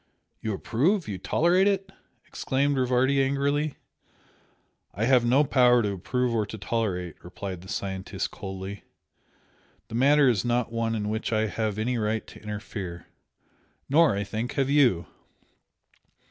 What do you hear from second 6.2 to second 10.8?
or to tolerate" replied the scientist, coldly "The matter is not